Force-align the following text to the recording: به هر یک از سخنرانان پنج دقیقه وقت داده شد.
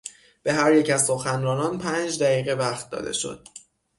به 0.43 0.53
هر 0.53 0.73
یک 0.73 0.89
از 0.89 1.05
سخنرانان 1.05 1.77
پنج 1.77 2.23
دقیقه 2.23 2.53
وقت 2.53 2.89
داده 2.89 3.13
شد. 3.13 3.47